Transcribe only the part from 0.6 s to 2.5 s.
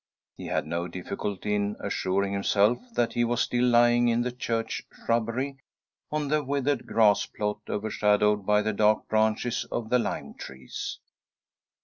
no difficulty in assuring